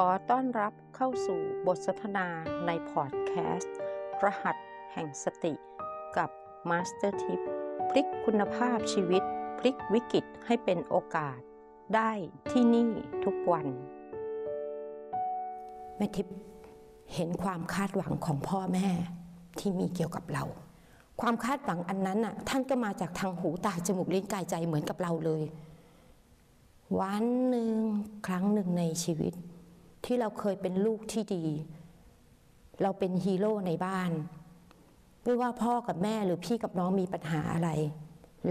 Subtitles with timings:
[0.00, 2.26] ขอต้อนรับเข้าสู่บทสนทนา
[2.66, 3.76] ในพอดแคสต์
[4.24, 4.56] รหัส
[4.92, 5.54] แห่งสติ
[6.16, 6.30] กับ
[6.70, 7.40] มาสเตอร์ทิพย์
[7.90, 9.22] พลิกคุณภาพชีวิต
[9.58, 11.38] พลิกวิกฤตให้เป็นโอกาส
[11.94, 12.10] ได้
[12.50, 12.90] ที่นี่
[13.24, 13.66] ทุกวัน
[15.96, 16.36] แม่ทิพย์
[17.14, 18.88] เห็นความคาดหวังของพ่อแม่
[19.58, 20.44] ที่มีเกี่ยวกับเรา
[21.20, 25.42] ความคาดหวังอันนั้นน่ะท่านก็มาจากทางหูตาจมูกลิ้นกายใจเหมือนกับเราเลย
[27.00, 27.74] วันหนึ่ง
[28.26, 29.34] ครั้งหนึ่งในชีวิต
[30.06, 31.46] ที่เราเคยเป็นลูกที่ดี
[32.82, 34.10] เราเป็นฮีโร่ในบ้าน
[35.24, 37.70] ไม่ว่าพ่อกับแม่หรือพี่กับน้องมีปัญหาอะไร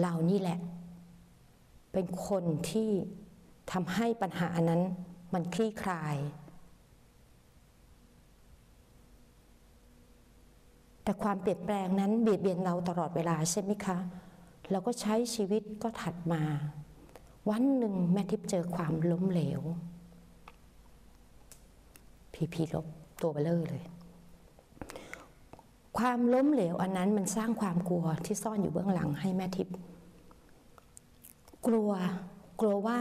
[0.01, 0.59] เรานี่แหละ
[1.93, 2.89] เป็นคนที่
[3.71, 4.81] ทำให้ปัญหาอันนั้น
[5.33, 6.15] มันคลี่คลาย
[11.03, 13.97] แต่ความเปลี่ยนแปลงนั้นเบียดเบียนเราตลอดเวลาใช่ไหมคะ
[14.71, 16.43] เราก็ใช้ชีวิตก็ถัดมา
[17.49, 19.61] วันหนึ่งแม่ทิพย์เจอความล้มเหลว
[22.35, 22.85] พีพีลบ
[23.21, 23.83] ตัวเบ้อเร่อเลย
[25.97, 29.75] ความล้มเหลวอันนั้นมันสร้างความกลัวที่ซ่อนอยู่เบื้องหลังให้แม่ทิพย์
[31.67, 31.91] กลัว
[32.59, 32.99] กลัวว่า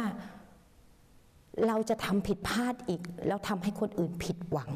[1.67, 4.71] เราจะทำผิดพลาดอีก แล้วทำให้คนอื่นผิดหวัง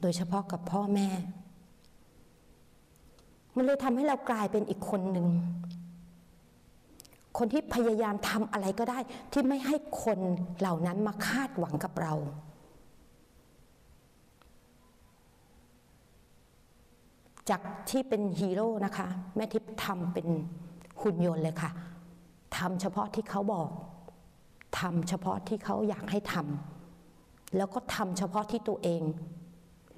[0.00, 1.08] โดยเฉพาะกับพ่อแม่
[3.56, 5.26] มันเลยทำให้เรากลายเป็นอีกคนหนึ่ง
[7.38, 8.98] คนที่พยายามทำอะไรก็ได้
[9.32, 10.18] ที่ไม่ให้คน
[10.58, 12.14] เหล่านั้นมาคาดหวังกับเรา
[17.50, 20.28] จากที่เป็นฮีโร่นะคะ แม่ทิพย์ทำเป็น
[21.02, 21.70] หุ่นยนต์เลยค่ะ
[22.56, 23.68] ทำเฉพาะที่เขาบอก
[24.80, 29.02] ทำเฉพาะที่เขาอยากให้ทำแล้วก็ทำเฉพาะที่ตัวเอง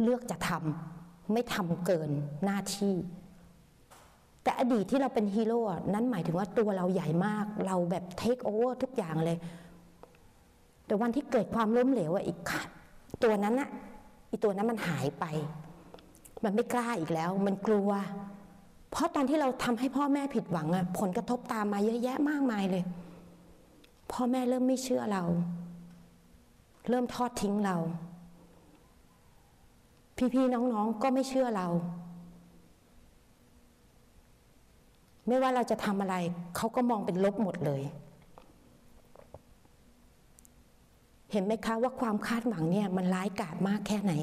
[0.02, 2.10] เลือกจะทำไม่ทำเกิน
[2.44, 2.94] หน้าที่
[4.44, 5.60] แต่อดีตที่เราเป็นฮีโร่
[5.94, 9.38] นั้นหมายถึงว่าตัวเราใหญ่มาก เราแบบเทคโอเวอร์ทุกอย่างเลย
[10.86, 12.38] แต่วันที่เกิดความล้มเหลวอะอีก
[13.22, 13.68] ตัวนั้นอะ
[14.30, 15.24] อีตัวนั้นมันหายไป
[16.44, 17.90] มันไม่กล้าอีกแล้ว มันกลัว
[18.90, 22.84] เพราะตอนที่เราทำให้พ่อแม่ผิดหวังอะผลกระทบตามมาเยอะแยะมากมายเลย
[24.12, 25.22] พ่อแม่เริ่มไม่เชื่อเรา
[26.88, 27.76] เริ่มทอดทิ้งเรา
[30.34, 31.68] พี่ๆน้องๆก็ไม่เชื่อเรา
[35.26, 36.16] ไม่ว่าเราจะทำอะไร
[36.56, 37.82] เขาก็มองเป็นลบหมดเลย
[41.32, 44.14] เห็นไหมคะว่าความคาดหวังเนี่ยมันร้ายกาจมากแค่ไหน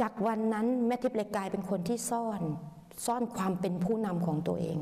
[0.00, 2.40] จากวันนั้นแม่ทิพย์เลยกลายเป็นคนที่ซ่อน
[3.06, 4.78] ซ่อนความเป็นผู้นำของตัวเอง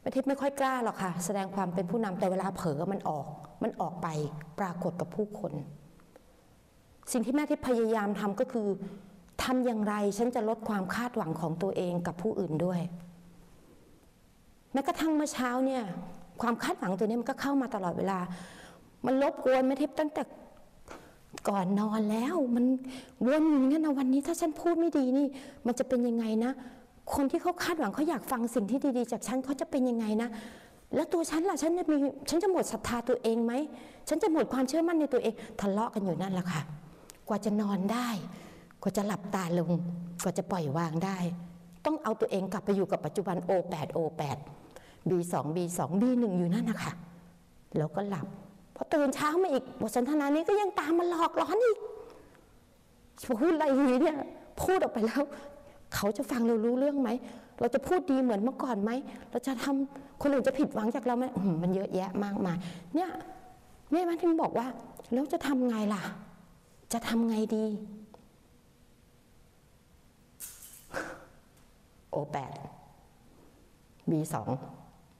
[0.00, 3.26] แม่ทิพย์ไม่ค่อยกล้าหรอกค่ะ แสดงความเป็นผู้นำแต่เวลาเผลอมันออก
[3.62, 4.08] มันออกไป
[4.58, 5.52] ปรากฏกับผู้คน
[7.12, 8.68] สิ่งที่แม่ทิพย์พยายามทำก็คือ
[9.42, 12.80] ทำอย่างไรฉันจะลดความคาดหวังของตัวเองกับผู้อื่นด้วย
[14.72, 15.82] แม้กระทั่งเมื่อเช้าเนี่ย
[16.42, 18.18] ความคาดหวังตัวนี้มันก็เข้ามาตลอดเวลา
[19.06, 20.22] มันลบกวนแม่ทิพตั้งแต่
[21.48, 22.64] ก่อนนอนแล้ว มัน
[23.26, 25.26] วนอย่างนี้นะวันนี้ถ้าฉันพูดไม่ดีนี่
[25.66, 26.52] มันจะเป็นยังไงนะ
[27.14, 30.28] คนที่เขาคาดหวังเขาอยากฟังสิ่งที่ดีๆ จากฉันเขาจะเป็นยังไงนะ
[30.94, 31.96] แล้วตัวฉันล่ะฉันจะมี
[32.30, 33.52] ฉันจะหมดศรัทธาตัวเองไหม
[34.08, 36.60] ฉันจะหมดความเชื่อมั่นในตัวเองทะเลาะกันอยู่นั่นแหละค่ะ
[37.28, 38.08] กว่าจะนอนได้
[38.84, 39.70] กว่าจะหลับตาลง
[40.22, 41.18] กว่าจะปล่อยวางได้
[41.84, 44.38] ต้องเอาตัวเองกลับไปอยู่กับปัจจุบัน O8 O8
[45.08, 46.92] B2 B2 B1 อยู่นั่นนะคะ
[47.76, 48.26] แล้วก็หลับ
[48.76, 51.78] พอตื่นเช้ามาอีกบทสนทนานี้ก็ยังตามมาหลอกล้อนอีก
[53.40, 54.18] พูดอะไรนี้เนี่ย
[54.62, 55.22] พูดออกไปแล้ว
[55.94, 57.10] เขาจะฟังเรารู้เรื่องไหม
[57.60, 58.90] เราจะพูดดีเหมือนเมื่อก่อนไหม
[59.30, 61.24] เราจะทำคนอื่นจะผิดหวังจากเราไหม
[61.62, 62.56] มันเยอะแยะมากมาย
[62.94, 63.10] เนี่ย
[63.92, 64.66] แม่มันถึงบอกว่า
[65.12, 66.02] แล้วจะทำไงล่ะ
[66.92, 67.64] จะทำไงดี
[72.14, 72.52] โอแปด
[74.10, 74.48] บีสอง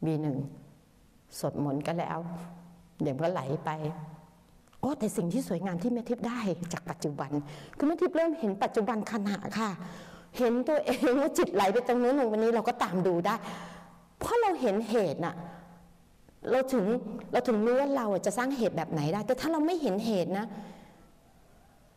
[0.04, 0.36] บีหนึ่ง
[1.40, 2.18] สดมนต์ก็แล้ว
[3.02, 3.70] เดี๋ยวก็ไหลไป
[4.80, 6.40] โอ้แต่สิ่งที่สวยงามที่แม่ทิพย์ได้
[6.72, 7.30] จากปัจจุบัน
[7.76, 9.70] คือแม่ทิพย์เริ่มเห็นปัจจุบันขณะค่ะ
[10.38, 13.34] เห็นตัวเองว่าจิตไหลไปตรงนู้นตรงนี้เราก็ตามดูได้
[14.18, 15.34] เพราะเราเห็นเหตุน่ะ
[16.50, 16.84] เราถึง
[17.32, 20.46] เราถึงรู้ว่าเราจะสร้างเหตุแบบไหนได้ แต่ถ้าเราไม่เห็นเหตุนะ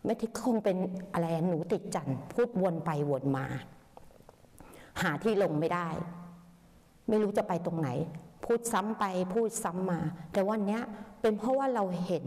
[0.06, 0.78] แม่ทิพย์คงเป็น
[1.14, 3.46] อะไรหนูติดจันพูดวนไปวนมา
[5.02, 5.88] หาที่ลงไม่ได้
[7.10, 7.90] ไม่รู้จะไปตรงไหน
[8.46, 10.00] พูดซ้ำไปพูดซ้ำมา
[10.34, 10.80] แต่วันนี้
[11.22, 12.26] เป็นเพราะว่าเราเห็น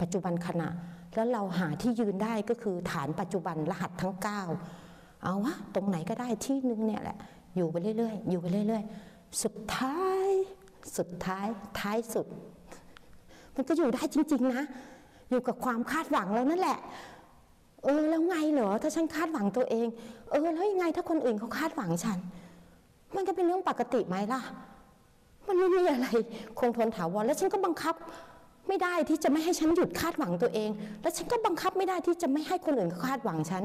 [0.00, 0.68] ปัจจุบันขณะ
[1.14, 4.14] แล้วเราหาที่ยืนได้ก็คือฐานปัจจุบันรหัสทั้ง
[4.68, 7.18] 9 เอาวะตรงไหนก็ได้ที่นึงเนี่ยแหละ
[7.56, 10.28] อยู่ไปเรื่อยๆ อยู่ไปเรื่อยๆ สุดท้าย
[10.96, 11.46] สุดท้าย
[11.80, 12.26] ท้ายสุด
[13.54, 14.62] มันก็อยู่ได้จริง ๆ นะ
[15.30, 16.78] อยู่กับความคาดหวังแล้วนั่นแหละ
[17.84, 19.86] เออแล้วไงเหรอถ้าฉันคาดหวังตัวเอง
[20.30, 22.18] เออแล้วยังไงถ้าคนอื่นเขาคาดหวังฉัน
[23.14, 24.40] มันก็เป็นเรื่องปกติไหมล่ะ
[25.46, 26.08] มันไม่มีอะไร
[26.58, 27.94] คงทนถาวรแล้วฉันก็บังคับ
[28.68, 30.70] ไม่ได้ที่จะไม่ให้ฉันหยุดคาดหวังตัวเอง
[31.02, 33.62] และฉันก็บังคับไม่ได้ที่จะไม่ให้คนอื่นคาดหวังฉัน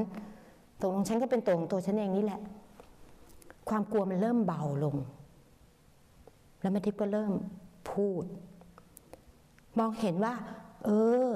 [0.82, 2.40] ตรงฉันก็เป็นตัวของตัวฉันเองนี่แหละ
[3.68, 4.96] ความกลัวมันเริ่มเบาลง
[6.60, 7.32] แล้วแม่ทิพย์ก็เริ่ม
[7.92, 8.24] พูด
[9.78, 10.34] มองเห็นว่า
[10.84, 10.90] เอ
[11.26, 11.30] อ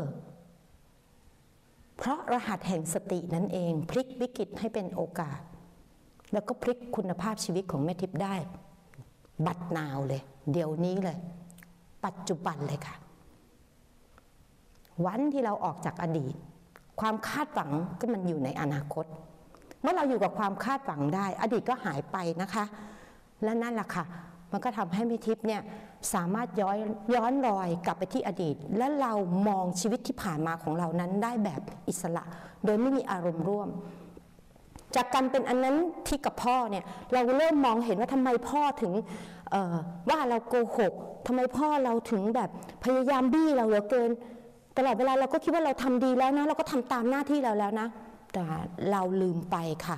[2.04, 5.40] เพราะรหัสแห่งสตินั่นเอง พลิกวิกฤตให้เป็นโอกาส
[6.32, 8.34] แล้วก็พลิกคุณภาพชีวิตของแม่ทิพย์ได้
[9.46, 10.22] บัดนาวเลย
[10.52, 11.18] เดี๋ยวนี้เลย
[12.04, 12.96] ปัจจุบันเลยค่ะ
[15.06, 16.34] วันที่เราออกจากอดีต
[17.00, 17.70] ความคาดหวัง
[18.00, 19.04] ก็มันอยู่ในอนาคต
[19.82, 22.64] เมื่อเราอยู่กับความคาดหวังได้ อดีตก็หายไปนะคะ
[23.44, 24.04] และนั่นแหละค่ะ
[24.52, 25.62] มันก็ทำให้แม่ทิพย์เนี่ย
[26.12, 26.76] สามารถย้อน
[27.14, 29.12] ย้อนรอยกลับไปที่อดีต และเรา
[29.48, 32.24] มองชีวิตที่ผ่านมาของเรานั้นได้แบบอิสระ
[32.64, 33.68] โดยไม่มีอารมณ์ร่วม
[34.96, 38.92] จากการเป็นอันนั้นที่กับพ่อเนี่ยเราเริ่มมองเห็นว่าทำไมพ่อถึง
[40.10, 40.92] ว่าเราโกหก
[41.26, 42.50] ทำไมพ่อเราถึงแบบ
[42.84, 44.10] พยายามบี้เราเหลือเกิน
[44.76, 47.88] ตลอดเวลาเราก็คิดว่าเราทำดีแล้วนะ เราก็ทำตามหน้าที่เราแล้วนะ
[48.32, 48.42] แต่
[48.90, 49.56] เราลืมไป
[49.86, 49.96] ค่ะ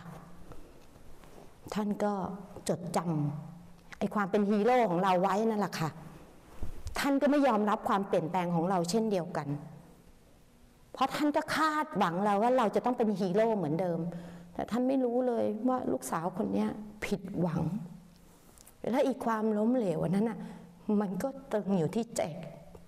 [1.75, 2.13] ท่านก็
[2.69, 3.56] จดจำ
[4.15, 5.89] ความเป็นฮีโร่ของเราไว้นั่นแหละค่ะ
[6.99, 9.49] ท่านก็ไม่ยอมรับความเปลี่ยนแปลงของเราเช่นเดียวกัน
[10.93, 13.99] เพราะท่านก็คาดหวังเราว่าเราจะต้องเป็นฮีโร่เหมือนเดิม
[14.55, 16.67] แต่ท่านไม่รู้เลยว่าลูกสาวคนนี้
[17.05, 17.63] ผิดหวัง
[18.91, 20.39] และอีกความล้มเหลวนั้นน่ะ
[21.01, 22.21] มันก็ตึงอยู่ที่ใจ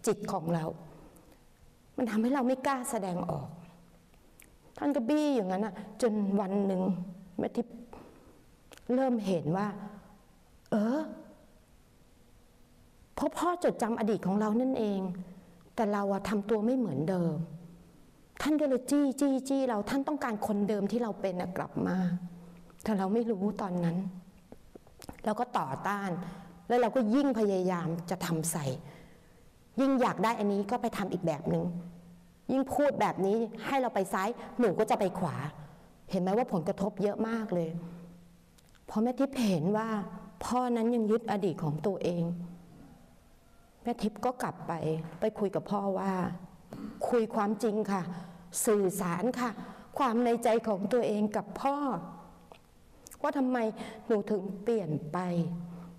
[0.06, 0.65] จิตของเรา
[1.97, 3.47] มันทำให้เราไม่กล้าแสดงออก
[4.79, 6.82] ท่านก็บี้อย่างนั้นน่ะ จนวันหนึ่ง
[7.38, 7.76] แม่ทิพย์
[8.94, 9.67] เริ่มเห็นว่า
[10.70, 11.00] เออ
[13.15, 15.00] เพราะพ่อจดจำอดีตของเรานั่นเอง
[15.75, 17.32] แต่เราอะทำตัวไม่เหมือนเดิม
[18.43, 21.97] ท่านก็เลยจี้จี้จี้เราท่านต้องการคนเดิมที่เราเป็นกลับมา
[22.82, 23.97] แต่เราไม่รู้ตอนนั้น
[25.25, 26.11] เราก็ต่อต้าน
[26.69, 28.67] แล้วเราก็ยิ่งพยายามจะทำใส่
[29.81, 31.65] ยิ่งอยากได้อันนี้ก็ไปทำอีกแบบหนึ่ง
[32.53, 33.37] ยิ่งพูดแบบนี้
[33.67, 34.29] ให้เราไปซ้าย
[34.59, 35.37] หนูก็จะไปขวา
[36.11, 37.70] เห็นไหมว่าผลกระทบเยอะมากเลย
[38.88, 39.88] พอแม่ทิพย์เห็นว่า
[40.44, 42.23] พ่อนั้นยังยึดอดีตของตัวเอง
[43.82, 44.73] แม่ทิพย์ก็กลับไป
[45.20, 46.12] ไปคุยกับพ่อว่า
[47.08, 48.02] คุยความจริงค่ะ
[48.67, 49.50] สื่อสารค่ะ
[49.99, 51.76] ความในใจของตัวเองกับพ่อ
[53.23, 53.58] ว่าทำไม
[54.06, 55.19] หนูถึงเปลี่ยนไป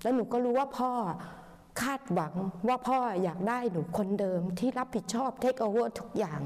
[0.01, 0.91] แล้วหนูก็รู้ว่าพ่อ
[1.81, 2.33] คาดหวัง
[2.67, 6.41] ว่าพ่ออยากได้หนูคนเดิมที่รับผิดชอบเทคโอเวอร์ทุกอย่าง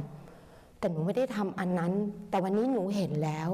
[0.80, 1.94] แต่หนูไม่ได้ทำอันนั้น
[2.30, 3.50] แต่วันนี้หนูเห็นแล้ว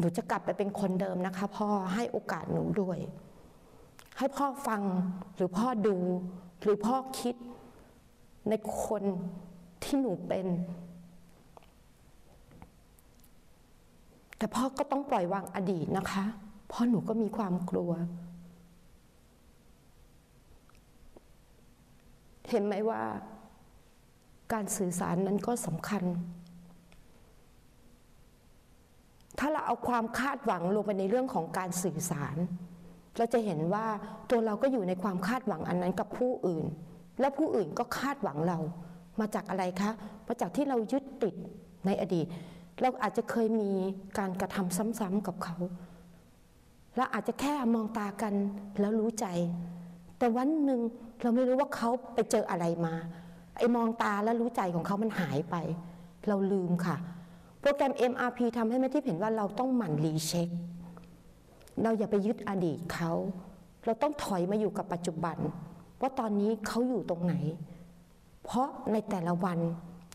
[0.00, 2.98] หนูจะกลับไปเป็นคนเดิมนะคะ พ่อให้โอกาสหนูด้วย
[4.18, 4.82] ให้พ่อฟัง
[5.34, 5.96] หรือพ่อดู
[6.62, 7.36] หรือพ่อคิด
[8.48, 8.52] ใน
[8.84, 9.02] คน
[9.82, 10.46] ที่หนูเป็น
[14.36, 16.24] แต่พ่อก็ต้องปล่อยวางอดีตนะคะ
[16.68, 17.90] เพราะหนูก็มีความกลัว
[22.50, 23.02] เห็นไหมว่า
[24.52, 26.02] การสื่อสารนั้นก็สำคัญ
[29.40, 32.36] ถ้าเราเอาความคาดหวังลงไปในเรื่องของการสื่อสาร
[33.18, 33.86] เราจะเห็นว่า
[34.30, 36.64] ตัวเราก็อยู่ในความคาดหวังอันนั้นกับผู้อื่น
[37.20, 38.58] และผู้อื่นก็คาดหวังเรา
[39.20, 39.90] มาจากอะไรคะ
[40.28, 41.34] มาจากที่เรายึดติด
[41.86, 42.26] ในอดีต
[42.80, 43.70] เราอาจจะเคยมี
[44.18, 45.56] การกระทำซ้ำๆกับเขา
[46.96, 48.34] และอาจจะแค่มองตากัน
[48.80, 49.26] แล้วรู้ใจ
[50.18, 50.80] แต่วันหนึ่ง
[51.22, 52.94] เราไม่รู้ว่าเขาไปเจออะไรมา
[53.56, 55.56] ไอ้มองตาแล้วรู้ใจของเขามันหายไป
[56.28, 56.96] เราลืมค่ะ
[57.60, 60.48] โปรแกรม MRP ทำให้แม่ที่เห็นว่าเราต้องหมั่นรีเช็ค
[61.82, 63.12] เราอย่าไปยึดอดีตเขา
[63.84, 65.36] เราต้องถอยมาอยู่กับปัจจุบัน
[66.00, 67.34] ว่าตอนนี้เขาอยู่ตรงไหน
[68.44, 69.58] เพราะในแต่ละวัน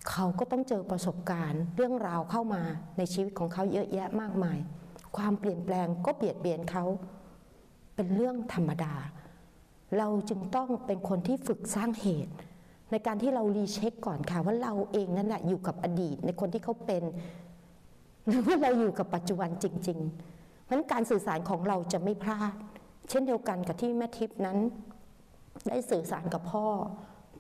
[0.10, 2.62] เขาก็ต้องเจอประสบการณ์ เรื่องราวเข้ามา
[2.98, 4.60] ในชีวิตของเขาเยอะแยะมากมาย
[5.18, 6.86] ความเปลี่ยนแปลงก็เบียดเบียนเขา
[7.96, 8.94] เป็นเรื่องธรรมดา
[9.98, 12.34] เราจึงต้องเป็นคนที่ฝึกสร้างเหตุ
[12.92, 17.04] ในการที่เรารีเช็คก่อนค่ะ ว่าเราเองนั่นแหละอยู่กับอดีตในคนที่เขาเป็น
[18.28, 20.00] หรือว่าเราอยู่กับปัจจุบันจริง
[20.32, 22.54] ๆ เพราะฉะนั้นการสื่อสารของเราจะไม่พลาด
[23.10, 24.58] เช่นเดียวกันกับที่แม่ทิพย์นั้น
[25.68, 26.66] ได้สื่อสารกับพ่อ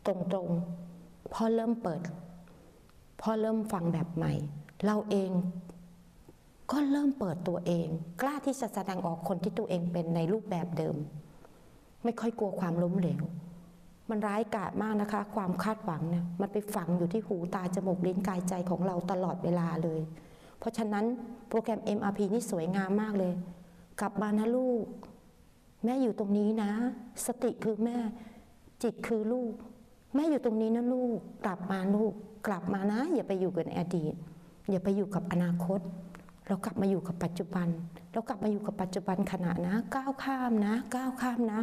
[0.08, 2.02] ตรงๆ พ่อเริ่มเปิด
[3.22, 4.34] พ่อเริ่มฟังแบบใหม่
[4.86, 5.32] เราเอง
[6.72, 7.88] ก็เริ่มเปิดตัวเอง
[8.22, 10.96] กล้าที่จะแสดงออกคนที่ตัวเองเป็นในรูปแบบเดิม
[12.04, 13.24] ไม่ค่อยกลัวความล้มเหลว
[14.10, 20.02] มันร้ายกาจมากนะคะ ความคาดหวังเนี่ยมันไปฝังอยู่ที่หูตาจมูกลิ้นกายใจของเราตลอดเวลาเลย
[20.60, 21.06] เพราะฉะนั้น
[21.50, 23.34] โปรแกรม MRP นี่สวยงามมากเลย
[24.00, 24.86] กลับมานะลูก
[25.84, 26.72] แม่อยู่ตรงนี้นะ
[27.26, 27.98] สติคือแม่
[28.84, 29.54] จิตคือลูก
[30.16, 32.14] แม่อยู่ตรงนี้นะลูก กลับมาลูก
[32.48, 34.14] กลับมานะ อย่าไปอยู่กับอดีต
[34.72, 35.80] อย่าไปอยู่กับอนาคต
[36.48, 37.68] เรากลับมาอยู่กับปัจจุบัน
[38.12, 41.62] เรากลับมาอยู่กับปัจจุบันขณะนะ ก้าวข้ามนะ ก้าวข้ามนะ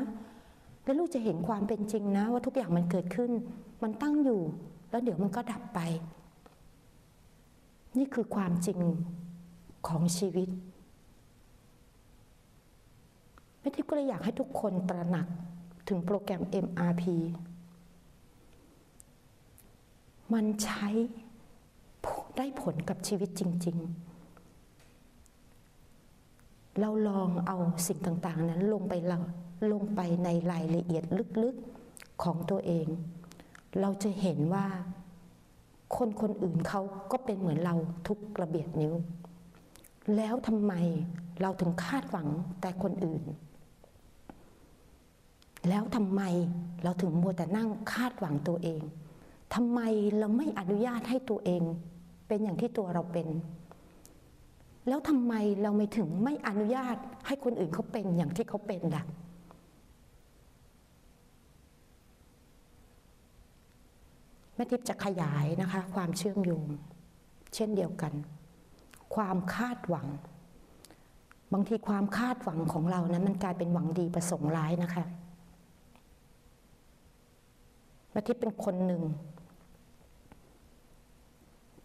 [0.84, 3.30] แล้วลูกจะเห็นความเป็นจริงนะ ว่าทุกอย่างมันเกิดขึ้น
[3.82, 4.40] มันตั้งอยู่
[4.90, 5.80] แล้วเดี๋ยวมันก็ดับไป
[7.98, 8.78] นี่คือความจริง
[9.88, 10.48] ของชีวิต
[13.60, 15.26] แม่ทิพย์ก็เลยอยากให้ทุกคนตระหนัก
[15.88, 17.04] ถึงโปรแกรม MRP
[20.32, 20.88] มันใช้
[22.36, 23.76] ได้ผลกับชีวิตจริง
[25.82, 29.18] ๆ เราลองเอาสิ่งต่าง ๆ นั้นลงไปเรา
[29.70, 31.04] ลงไปในรายละเอียด
[31.42, 32.86] ลึกๆของตัวเอง
[33.80, 34.66] เราจะเห็นว่า
[35.96, 36.80] คนคนอื่นเขา
[37.12, 37.74] ก็เป็นเหมือนเรา
[38.06, 38.94] ทุกกระเบียดนิ้ว
[40.16, 40.72] แล้วทำไม
[41.40, 42.28] เราถึงคาดหวัง
[42.60, 43.22] แต่คนอื่น
[45.68, 46.22] แล้วทำไม
[46.82, 48.82] เราถึงมัวแต่นั่งคาดหวังตัวเอง
[49.54, 49.80] ทำไม
[50.18, 51.62] เราไม่อนุญาตให้ตัวเอง
[52.28, 53.28] เป็นอย่างที่ตัวเราเป็น
[54.88, 59.04] แล้วทำไมเราไม่ถึงไม่อนุญาตให้คนอื่นเขาเป็นอย่างที่เขาเป็นล่ะ
[64.54, 66.66] แม่ทิพย์จะขยายนะคะ ความเชื่อมโยง
[67.54, 68.12] เช่นเดียวกัน
[69.14, 70.08] ความคาดหวัง
[71.52, 75.04] บางทีความคาดหวังของเรานะั้นมันกลายเป็นหวังดีประสงค์ร้ายนะคะ
[78.10, 79.02] แม่ทิพย์เป็นคนหนึ่ง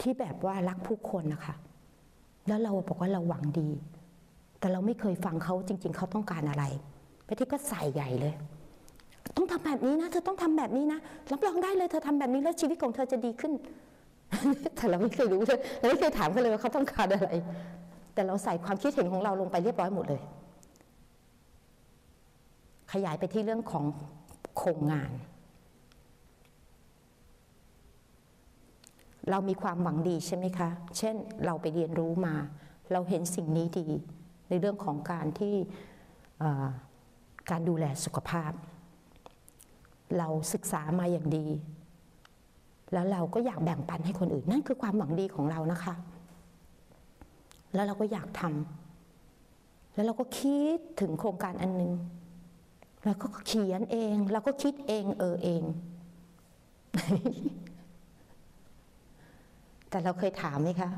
[0.01, 1.55] ที่แบบว่ารักผู้คนนะคะ
[2.47, 3.69] แล้วเราบอกว่าเราหวังดี
[4.59, 6.63] แต่เราไม่เคยฟังเขาจริง ๆเขาต้องการอะไร
[7.25, 8.33] แม่ทิพย์ก็ใส่ใหญ่เลย
[9.37, 10.99] ต้องทำแบบนี้นะ เธอต้องทำแบบนี้นะ
[11.31, 13.53] รับรองได้เลยเธอทำแบบนี้แล้วชีวิตของเธอจะดีขึ้น
[14.75, 17.29] แต่เราไม่เคยรู้เลยเราไม่เคยถามเขาเลยว่าเขาต้องการอะไร
[18.13, 20.21] แต่เราใส่ความคิดเห็นของเราลงไปเรียบร้อยหมดเลย
[22.91, 23.85] ขยายไปที่เรื่องของ
[24.57, 25.11] โครงงาน
[29.29, 31.15] เรามีความหวังดีใช่ไหมคะ เช่น
[31.45, 32.35] เราไปเรียนรู้มา
[32.91, 33.87] เราเห็นสิ่งนี้ดี
[34.49, 35.55] ในเรื่องของการที่
[37.51, 38.51] การดูแลสุขภาพ
[40.17, 41.47] เราศึกษามาอย่างดี
[42.93, 45.95] แล้วเราก็อยากแบ่งปันให้คนอื่น นั่นคือความหวังดีของเรานะคะ
[47.73, 51.91] แล้วเราก็อยากทำแล้วเราก็คิดถึงโครงการอันนึง
[53.05, 55.63] แล้วก็เขียนเองเราก็คิดเองเออเอง
[59.89, 60.89] แต่เราเคยถามไหมคะ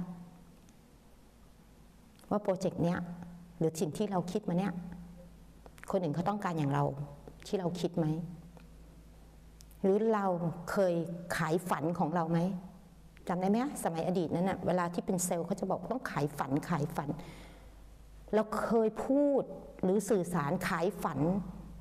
[2.29, 2.99] ว่าโปรเจกต์เนี้ย
[3.57, 4.73] หรือสิ่งที่เราคิดมาเนี้ย
[5.91, 6.83] คนอื่นเขาต้องการอย่างเรา
[7.47, 8.05] ที่เราคิดไหม
[9.81, 10.25] หรือเรา
[10.71, 10.95] เคย
[11.37, 12.39] ขายฝันของเราไหม
[13.27, 17.09] จำได้ไหมสมัยอดีตนั้นนะเวลาที่เป็นเซลล์เขาจะบอกต้องขายฝันขายฝัน
[18.33, 19.43] เราเคยพูด
[19.83, 21.19] หรือสื่อสารขายฝัน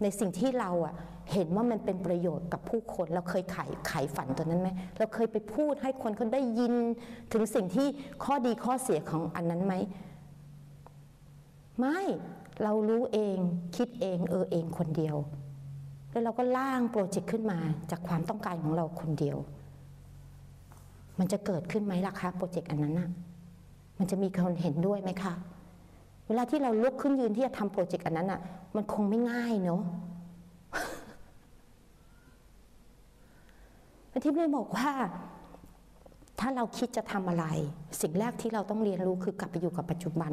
[0.03, 0.95] ในสิ่งที่เราอะ
[1.33, 6.75] เห็นว่ามันเป็นประโยชน์กับผู้คน เราเคยขายขายฝันตัวนั้นไหมเราเคยไปพูดให้คนเขาได้ยิน
[7.33, 7.89] ถึงสิ่งที่
[8.25, 9.75] ข้อดีข้อเสียของอันนั้นไหม
[11.79, 12.01] ไม่
[12.63, 13.39] เรารู้เอง
[13.77, 15.17] คิดเองเออเองคนเดียว
[16.11, 17.59] แล้วเราก็ร่างโปรเจกต์ขึ้นมา
[17.91, 19.39] จากความต้องการของเราคนเดียว
[21.19, 23.09] มันจะเกิดขึ้นไหมล่ะคะโปรเจกต์อันนั้นน่ะ
[23.99, 25.35] มันจะมีคนเห็นด้วยไหมคะ
[26.27, 28.41] เวลาที่เราลุกขึ้นยืนที่จะทำโปรเจกต์อันนั้นอะ
[28.77, 29.83] มันคงไม่ง่ายเนาะ
[34.13, 34.91] อาทิตย์เลยบอกว่า
[36.41, 37.47] ถ้าเราคิดจะทำอะไร
[38.01, 40.33] สิ่งแรกที่เราต้องเรียนรู้คือกลับไปอยู่กับปัจจุบัน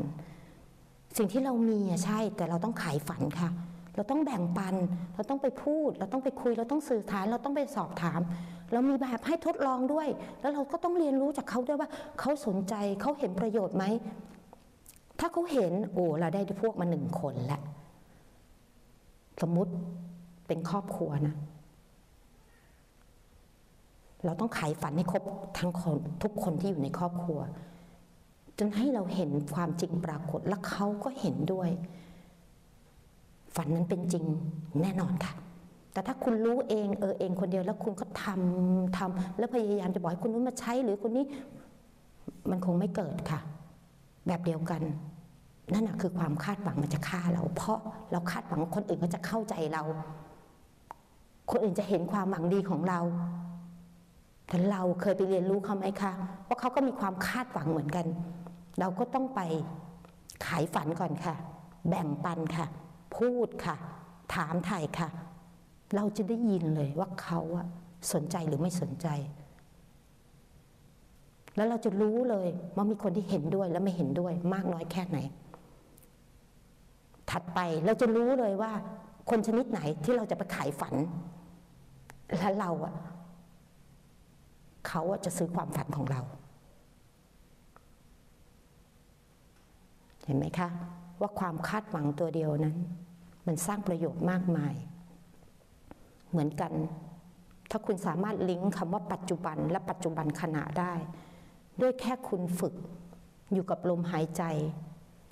[1.17, 3.49] สิ่งที่เรามีอะใช่ แต่เราต้องขายฝันค่ะ
[3.95, 4.75] เราต้องแบ่งปัน
[5.15, 8.19] เราต้องไปพูด เราต้องไปคุย เราต้องสื่อสาร เราต้องไปสอบถาม
[8.71, 10.07] เรามีแบบให้ทดลองด้วย
[10.41, 13.83] แล้วเราก็ต้องเรียนรู้จากเขาด้วยว่าเขาสนใจเขาเห็นประโยชน์ไหม
[15.19, 17.61] ถ้าเขาเห็นโอ้เราได้พวกมาหนึ่งคนแล้ว
[19.41, 19.71] สมมุติ
[20.47, 21.35] เป็นครอบครัวนะ
[24.25, 25.23] เราต้องขายฝันให้ครบ
[25.57, 27.39] ทั้งคนทุกคนที่อยู่ในครอบครัว
[28.59, 31.69] จนให้เราเห็นความจริงปรากฏและเขาก็เห็นด้วย
[33.55, 34.25] ฝันนั้นเป็นจริง
[34.81, 35.33] แน่นอนค่ะ
[35.93, 41.25] แต่ถ้าคุณรู้เองเออเองคนเดียวแล้วคุณก็ทำทำแล้วพยายามจะบอกให้คนนู้นมาใช้หรือคนนี้
[42.49, 43.39] มันคงไม่เกิดค่ะ
[44.27, 44.81] แบบเดียวกัน
[45.73, 47.79] นั่นแหะคือความคาดหวังมันจะฆ่าเรา เพราะ
[48.11, 49.83] เราคาดหวังคนอื่นเขาจะเข้าใจเรา
[51.51, 52.99] คนอื่นจะเห็นความหวังดีของเรา
[54.47, 56.11] แต่เราเคยไปเรียนรู้เขาไหมคะ
[56.47, 58.05] ว่าเขาก็มีความคาดหวังเหมือนกัน
[58.79, 59.41] เราก็ต้องไป
[60.45, 61.35] ขายฝันก่อนค่ะ
[61.89, 62.65] แบ่งปันค่ะ
[63.17, 63.75] พูดค่ะ
[64.35, 65.09] ถามไถ่ค่ะ
[65.95, 67.39] เราจะได้ยินเลยว่าเขา
[68.13, 69.07] สนใจหรือไม่สนใจ
[71.55, 75.17] แล้วเราจะรู้เลยว่ามีคนที่เห็นด้วยและไม่เห็นด้วย มากน้อยแค่ไหน
[77.29, 78.71] ถัดไปเราจะรู้เลยว่า
[79.29, 80.95] คนชนิดไหนที่เราจะไปขายฝัน
[82.37, 82.95] และเราอะ
[84.87, 86.21] เขาจะซื้อความฝันของเรา
[90.25, 90.69] เห็นไหมคะ
[91.21, 92.77] ว่าความคาดหวังตัวเดียวนั้น
[93.47, 94.75] มันสร้างประโยชน์มากมาย
[96.29, 96.73] เหมือนกัน
[97.69, 100.93] ถ้าคุณสามารถลิงก์คำว่าปัจจุบันและปัจจุบันขณะได้
[101.81, 102.73] ด้วยแค่คุณฝึก
[103.53, 104.43] อยู่กับลมหายใจ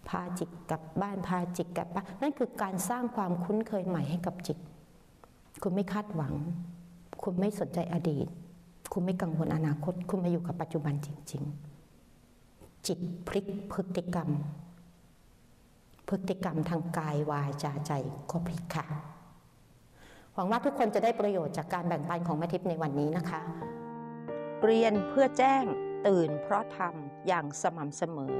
[0.10, 4.58] พาจิตกลับบ้านพาจิตกลับบ้านนั่นคือการสร้างความคุ้นเคยใหม่ให้กับจิต
[5.63, 6.34] คุณไม่คาดหวัง
[7.24, 8.27] คุณไม่สนใจอดีต
[8.93, 11.43] คุณไม่กังวลอนาคต คุณมาอยู่กับปัจจุบันจริง
[12.13, 14.29] ๆ จิตพลิกพฤติกรรม
[16.10, 17.91] พฤติกรรมทางกายวาจาใจ
[18.31, 18.86] ก็พลิกค่ะ
[20.33, 23.41] หวังว่าทุกคนจะได้ประโยชน์จากการแบ่งปันของแม่ทิพย์ในวันนี้นะคะ
[24.63, 25.63] เรียนเพื่อแจ้ง
[26.07, 28.36] ตื่นเพราะทำอย่างสม่ำเสมอ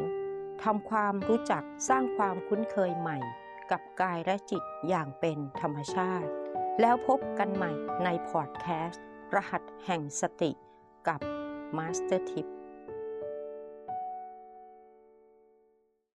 [0.64, 3.18] ทำความรู้จักสร้างความคุ้นเคยใหม่
[3.72, 6.30] กับกายและจิตอย่างเป็นธรรมชาติ
[6.82, 7.72] แล้วพบกันใหม่
[8.04, 9.04] ในพอดแคสต์
[9.36, 10.52] รหัสแห่งสติ
[11.08, 11.22] กับ
[11.78, 12.63] มาสเตอร์ทิพย์